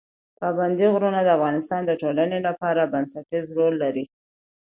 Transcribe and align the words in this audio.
پابندي 0.39 0.87
غرونه 0.93 1.19
د 1.23 1.29
افغانستان 1.37 1.81
د 1.85 1.91
ټولنې 2.01 2.39
لپاره 2.47 2.89
بنسټیز 2.93 3.45
رول 3.57 3.73
لري. 3.83 4.05